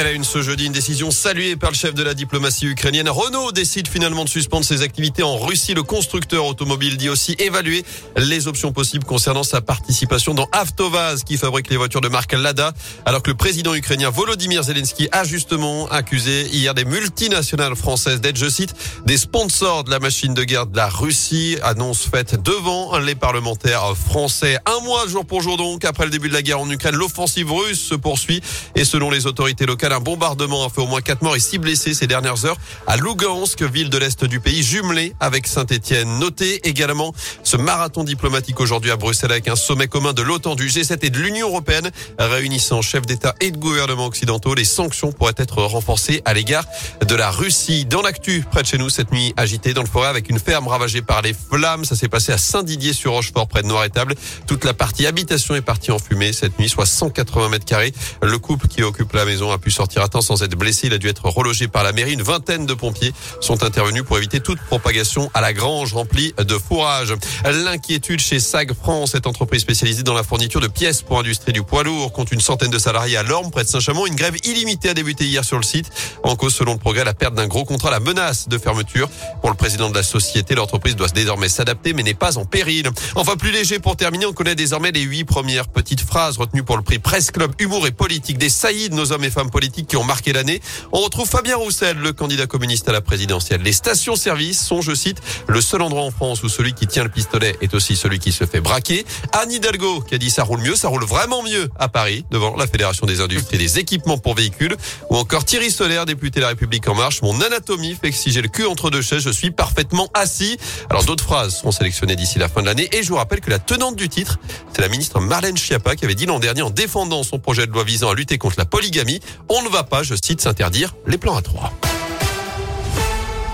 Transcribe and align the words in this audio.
Elle 0.00 0.06
a 0.06 0.12
une 0.12 0.22
ce 0.22 0.42
jeudi 0.42 0.66
une 0.66 0.72
décision 0.72 1.10
saluée 1.10 1.56
par 1.56 1.70
le 1.70 1.74
chef 1.74 1.92
de 1.92 2.04
la 2.04 2.14
diplomatie 2.14 2.66
ukrainienne. 2.66 3.08
Renault 3.08 3.50
décide 3.50 3.88
finalement 3.88 4.22
de 4.22 4.28
suspendre 4.28 4.64
ses 4.64 4.82
activités 4.82 5.24
en 5.24 5.36
Russie. 5.36 5.74
Le 5.74 5.82
constructeur 5.82 6.46
automobile 6.46 6.96
dit 6.96 7.08
aussi 7.08 7.34
évaluer 7.40 7.84
les 8.16 8.46
options 8.46 8.70
possibles 8.70 9.04
concernant 9.04 9.42
sa 9.42 9.60
participation 9.60 10.34
dans 10.34 10.48
Avtovaz 10.52 11.24
qui 11.24 11.36
fabrique 11.36 11.68
les 11.68 11.76
voitures 11.76 12.00
de 12.00 12.06
marque 12.06 12.32
Lada. 12.32 12.74
Alors 13.06 13.24
que 13.24 13.30
le 13.30 13.36
président 13.36 13.74
ukrainien 13.74 14.08
Volodymyr 14.08 14.62
Zelensky 14.62 15.08
a 15.10 15.24
justement 15.24 15.88
accusé 15.88 16.46
hier 16.52 16.74
des 16.74 16.84
multinationales 16.84 17.74
françaises 17.74 18.20
d'être, 18.20 18.38
je 18.38 18.48
cite, 18.48 18.76
des 19.04 19.18
sponsors 19.18 19.82
de 19.82 19.90
la 19.90 19.98
machine 19.98 20.32
de 20.32 20.44
guerre 20.44 20.66
de 20.66 20.76
la 20.76 20.88
Russie. 20.88 21.56
Annonce 21.64 22.04
faite 22.04 22.40
devant 22.40 22.96
les 23.00 23.16
parlementaires 23.16 23.96
français. 23.96 24.58
Un 24.64 24.80
mois 24.84 25.08
jour 25.08 25.26
pour 25.26 25.42
jour 25.42 25.56
donc 25.56 25.84
après 25.84 26.04
le 26.04 26.12
début 26.12 26.28
de 26.28 26.34
la 26.34 26.42
guerre 26.42 26.60
en 26.60 26.70
Ukraine, 26.70 26.94
l'offensive 26.94 27.50
russe 27.50 27.80
se 27.80 27.96
poursuit 27.96 28.40
et 28.76 28.84
selon 28.84 29.10
les 29.10 29.26
autorités 29.26 29.66
locales, 29.66 29.87
un 29.92 30.00
bombardement 30.00 30.64
a 30.64 30.68
fait 30.68 30.80
au 30.80 30.86
moins 30.86 31.00
4 31.00 31.22
morts 31.22 31.36
et 31.36 31.40
6 31.40 31.58
blessés 31.58 31.94
ces 31.94 32.06
dernières 32.06 32.44
heures 32.44 32.56
à 32.86 32.96
Lugansk, 32.96 33.62
ville 33.62 33.90
de 33.90 33.98
l'Est 33.98 34.24
du 34.24 34.40
pays, 34.40 34.62
jumelée 34.62 35.14
avec 35.20 35.46
Saint-Etienne. 35.46 36.18
Notez 36.18 36.66
également 36.68 37.12
ce 37.42 37.56
marathon 37.56 38.04
diplomatique 38.04 38.60
aujourd'hui 38.60 38.90
à 38.90 38.96
Bruxelles 38.96 39.32
avec 39.32 39.48
un 39.48 39.56
sommet 39.56 39.88
commun 39.88 40.12
de 40.12 40.22
l'OTAN, 40.22 40.54
du 40.54 40.68
G7 40.68 40.98
et 41.02 41.10
de 41.10 41.18
l'Union 41.18 41.48
européenne 41.48 41.90
réunissant 42.18 42.82
chefs 42.82 43.06
d'État 43.06 43.34
et 43.40 43.50
de 43.50 43.56
gouvernement 43.56 44.06
occidentaux. 44.06 44.54
Les 44.54 44.64
sanctions 44.64 45.12
pourraient 45.12 45.32
être 45.36 45.62
renforcées 45.62 46.22
à 46.24 46.34
l'égard 46.34 46.64
de 47.06 47.14
la 47.14 47.30
Russie. 47.30 47.84
Dans 47.84 48.02
l'actu, 48.02 48.44
près 48.50 48.62
de 48.62 48.66
chez 48.66 48.78
nous, 48.78 48.90
cette 48.90 49.12
nuit 49.12 49.34
agitée 49.36 49.74
dans 49.74 49.82
le 49.82 49.88
forêt 49.88 50.08
avec 50.08 50.28
une 50.28 50.38
ferme 50.38 50.68
ravagée 50.68 51.02
par 51.02 51.22
les 51.22 51.34
flammes. 51.34 51.84
Ça 51.84 51.96
s'est 51.96 52.08
passé 52.08 52.32
à 52.32 52.38
Saint-Didier-sur-Rochefort, 52.38 53.48
près 53.48 53.62
de 53.62 53.68
Noir-Étable. 53.68 54.14
Toute 54.46 54.64
la 54.64 54.74
partie 54.74 55.06
habitation 55.06 55.54
est 55.54 55.62
partie 55.62 55.90
en 55.90 55.98
fumée 55.98 56.32
cette 56.32 56.58
nuit, 56.58 56.68
soit 56.68 56.86
180 56.86 57.48
mètres 57.48 57.64
carrés. 57.64 57.92
Le 58.22 58.38
couple 58.38 58.68
qui 58.68 58.82
occupe 58.82 59.12
la 59.12 59.24
maison 59.24 59.50
a 59.52 59.58
pu 59.58 59.70
sortir 59.78 60.02
à 60.02 60.08
temps 60.08 60.22
sans 60.22 60.42
être 60.42 60.56
blessé. 60.56 60.88
Il 60.88 60.92
a 60.92 60.98
dû 60.98 61.06
être 61.06 61.28
relogé 61.28 61.68
par 61.68 61.84
la 61.84 61.92
mairie. 61.92 62.14
Une 62.14 62.22
vingtaine 62.22 62.66
de 62.66 62.74
pompiers 62.74 63.12
sont 63.40 63.62
intervenus 63.62 64.02
pour 64.02 64.18
éviter 64.18 64.40
toute 64.40 64.58
propagation 64.58 65.30
à 65.34 65.40
la 65.40 65.52
grange 65.52 65.92
remplie 65.92 66.34
de 66.36 66.58
fourrage. 66.58 67.14
L'inquiétude 67.44 68.18
chez 68.18 68.40
SAG 68.40 68.72
France, 68.72 69.12
cette 69.12 69.28
entreprise 69.28 69.60
spécialisée 69.60 70.02
dans 70.02 70.14
la 70.14 70.24
fourniture 70.24 70.60
de 70.60 70.66
pièces 70.66 71.02
pour 71.02 71.18
l'industrie 71.18 71.52
du 71.52 71.62
poids 71.62 71.84
lourd, 71.84 72.12
compte 72.12 72.32
une 72.32 72.40
centaine 72.40 72.72
de 72.72 72.78
salariés 72.78 73.16
à 73.16 73.22
Lorme, 73.22 73.52
près 73.52 73.62
de 73.62 73.68
Saint-Chamond. 73.68 74.06
Une 74.06 74.16
grève 74.16 74.34
illimitée 74.42 74.88
a 74.88 74.94
débuté 74.94 75.26
hier 75.26 75.44
sur 75.44 75.58
le 75.58 75.62
site. 75.62 75.90
En 76.24 76.34
cause, 76.34 76.56
selon 76.56 76.72
le 76.72 76.78
progrès, 76.80 77.04
la 77.04 77.14
perte 77.14 77.34
d'un 77.34 77.46
gros 77.46 77.64
contrat, 77.64 77.92
la 77.92 78.00
menace 78.00 78.48
de 78.48 78.58
fermeture. 78.58 79.08
Pour 79.40 79.50
le 79.50 79.56
président 79.56 79.90
de 79.90 79.94
la 79.94 80.02
société, 80.02 80.56
l'entreprise 80.56 80.96
doit 80.96 81.06
désormais 81.06 81.48
s'adapter, 81.48 81.92
mais 81.92 82.02
n'est 82.02 82.14
pas 82.14 82.36
en 82.36 82.44
péril. 82.44 82.90
Enfin, 83.14 83.36
plus 83.36 83.52
léger 83.52 83.78
pour 83.78 83.96
terminer, 83.96 84.26
on 84.26 84.32
connaît 84.32 84.56
désormais 84.56 84.90
les 84.90 85.02
huit 85.02 85.24
premières 85.24 85.68
petites 85.68 86.00
phrases 86.00 86.36
retenues 86.36 86.64
pour 86.64 86.76
le 86.76 86.82
prix 86.82 86.98
Presse 86.98 87.30
Club 87.30 87.52
Humour 87.60 87.86
et 87.86 87.92
Politique 87.92 88.38
des 88.38 88.48
saillies 88.48 88.88
de 88.88 88.94
nos 88.94 89.12
hommes 89.12 89.24
et 89.24 89.30
femmes 89.30 89.50
qui 89.60 89.96
ont 89.96 90.04
marqué 90.04 90.32
l'année. 90.32 90.60
On 90.92 91.00
retrouve 91.00 91.28
Fabien 91.28 91.56
Roussel, 91.56 91.98
le 91.98 92.12
candidat 92.12 92.46
communiste 92.46 92.88
à 92.88 92.92
la 92.92 93.00
présidentielle. 93.00 93.60
Les 93.62 93.72
stations-service 93.72 94.64
sont, 94.64 94.82
je 94.82 94.94
cite, 94.94 95.20
le 95.48 95.60
seul 95.60 95.82
endroit 95.82 96.02
en 96.02 96.12
France 96.12 96.42
où 96.44 96.48
celui 96.48 96.74
qui 96.74 96.86
tient 96.86 97.02
le 97.02 97.10
pistolet 97.10 97.56
est 97.60 97.74
aussi 97.74 97.96
celui 97.96 98.20
qui 98.20 98.30
se 98.30 98.44
fait 98.46 98.60
braquer. 98.60 99.04
Anne 99.32 99.50
Hidalgo 99.50 100.00
qui 100.02 100.14
a 100.14 100.18
dit 100.18 100.30
ça 100.30 100.44
roule 100.44 100.60
mieux, 100.60 100.76
ça 100.76 100.88
roule 100.88 101.04
vraiment 101.04 101.42
mieux 101.42 101.68
à 101.76 101.88
Paris 101.88 102.24
devant 102.30 102.56
la 102.56 102.68
Fédération 102.68 103.04
des 103.06 103.20
industries 103.20 103.56
et 103.56 103.58
des 103.58 103.78
équipements 103.80 104.18
pour 104.18 104.34
véhicules. 104.34 104.76
Ou 105.10 105.16
encore 105.16 105.44
Thierry 105.44 105.72
Solaire, 105.72 106.06
député 106.06 106.38
de 106.38 106.42
la 106.42 106.48
République 106.48 106.88
en 106.88 106.94
marche. 106.94 107.20
Mon 107.22 107.40
anatomie 107.40 107.96
fait 108.00 108.10
que 108.10 108.16
si 108.16 108.30
j'ai 108.30 108.42
le 108.42 108.48
cul 108.48 108.66
entre 108.66 108.90
deux 108.90 109.02
chaises, 109.02 109.22
je 109.22 109.30
suis 109.30 109.50
parfaitement 109.50 110.08
assis. 110.14 110.56
Alors 110.88 111.04
d'autres 111.04 111.24
phrases 111.24 111.56
seront 111.56 111.72
sélectionnées 111.72 112.16
d'ici 112.16 112.38
la 112.38 112.48
fin 112.48 112.60
de 112.60 112.66
l'année. 112.66 112.88
Et 112.92 113.02
je 113.02 113.08
vous 113.08 113.16
rappelle 113.16 113.40
que 113.40 113.50
la 113.50 113.58
tenante 113.58 113.96
du 113.96 114.08
titre, 114.08 114.38
c'est 114.72 114.82
la 114.82 114.88
ministre 114.88 115.18
Marlène 115.20 115.56
Schiappa 115.56 115.96
qui 115.96 116.04
avait 116.04 116.14
dit 116.14 116.26
l'an 116.26 116.38
dernier 116.38 116.62
en 116.62 116.70
défendant 116.70 117.24
son 117.24 117.40
projet 117.40 117.66
de 117.66 117.72
loi 117.72 117.82
visant 117.82 118.10
à 118.10 118.14
lutter 118.14 118.38
contre 118.38 118.56
la 118.58 118.64
polygamie, 118.64 119.20
on 119.48 119.62
ne 119.62 119.68
va 119.68 119.84
pas, 119.84 120.02
je 120.02 120.14
cite, 120.14 120.40
s'interdire 120.40 120.94
les 121.06 121.18
plans 121.18 121.36
à 121.36 121.42
trois. 121.42 121.72